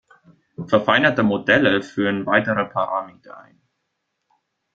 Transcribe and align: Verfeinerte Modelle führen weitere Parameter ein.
Verfeinerte 0.65 1.21
Modelle 1.21 1.83
führen 1.83 2.25
weitere 2.25 2.65
Parameter 2.65 3.37
ein. 3.37 3.61